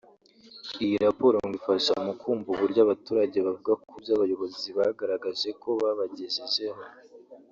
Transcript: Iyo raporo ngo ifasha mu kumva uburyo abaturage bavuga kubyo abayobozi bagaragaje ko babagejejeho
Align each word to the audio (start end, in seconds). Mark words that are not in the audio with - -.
Iyo 0.85 0.97
raporo 1.05 1.35
ngo 1.45 1.53
ifasha 1.59 1.93
mu 2.05 2.13
kumva 2.21 2.47
uburyo 2.51 2.79
abaturage 2.85 3.37
bavuga 3.47 3.71
kubyo 3.85 4.11
abayobozi 4.17 4.67
bagaragaje 4.77 5.49
ko 5.61 5.69
babagejejeho 5.81 6.81